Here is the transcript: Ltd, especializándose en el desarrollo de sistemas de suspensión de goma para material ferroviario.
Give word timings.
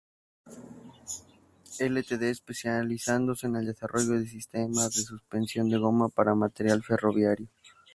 Ltd, 1.79 2.23
especializándose 2.23 3.45
en 3.45 3.57
el 3.57 3.67
desarrollo 3.67 4.13
de 4.13 4.27
sistemas 4.27 4.95
de 4.95 5.03
suspensión 5.03 5.69
de 5.69 5.77
goma 5.77 6.09
para 6.09 6.33
material 6.33 6.81
ferroviario. 6.81 7.45